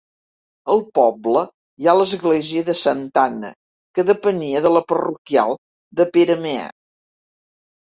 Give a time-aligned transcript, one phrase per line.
[0.75, 1.43] Al poble
[1.83, 3.53] hi ha l'església de Santa Anna,
[3.99, 5.57] que depenia de la parroquial
[6.01, 6.69] de Peramea.